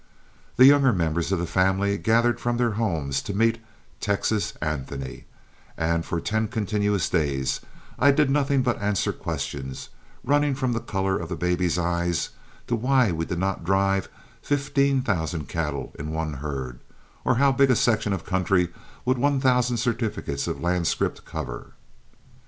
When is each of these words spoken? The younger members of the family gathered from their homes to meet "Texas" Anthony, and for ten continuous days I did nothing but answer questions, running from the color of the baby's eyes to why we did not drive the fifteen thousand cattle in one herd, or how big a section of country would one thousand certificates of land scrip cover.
The 0.55 0.65
younger 0.65 0.91
members 0.93 1.31
of 1.31 1.37
the 1.37 1.45
family 1.45 1.95
gathered 1.99 2.39
from 2.39 2.57
their 2.57 2.71
homes 2.71 3.21
to 3.21 3.35
meet 3.35 3.61
"Texas" 3.99 4.53
Anthony, 4.59 5.25
and 5.77 6.03
for 6.03 6.19
ten 6.19 6.47
continuous 6.47 7.07
days 7.07 7.59
I 7.99 8.09
did 8.09 8.27
nothing 8.31 8.63
but 8.63 8.81
answer 8.81 9.13
questions, 9.13 9.89
running 10.23 10.55
from 10.55 10.73
the 10.73 10.79
color 10.79 11.19
of 11.19 11.29
the 11.29 11.35
baby's 11.35 11.77
eyes 11.77 12.31
to 12.65 12.75
why 12.75 13.11
we 13.11 13.25
did 13.25 13.37
not 13.37 13.63
drive 13.63 14.09
the 14.41 14.47
fifteen 14.47 15.03
thousand 15.03 15.47
cattle 15.47 15.93
in 15.99 16.09
one 16.11 16.33
herd, 16.33 16.79
or 17.23 17.35
how 17.35 17.51
big 17.51 17.69
a 17.69 17.75
section 17.75 18.11
of 18.11 18.25
country 18.25 18.69
would 19.05 19.19
one 19.19 19.39
thousand 19.39 19.77
certificates 19.77 20.47
of 20.47 20.59
land 20.59 20.87
scrip 20.87 21.23
cover. 21.25 21.73